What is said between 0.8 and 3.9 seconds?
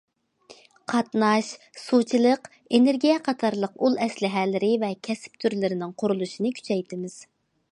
قاتناش، سۇچىلىق، ئېنېرگىيە قاتارلىق